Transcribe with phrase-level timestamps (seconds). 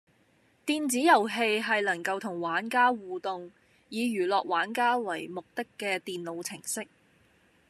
[0.65, 3.51] 電子遊戲係能夠同玩家互動、
[3.89, 6.87] 以娛樂玩家為目的嘅電腦程式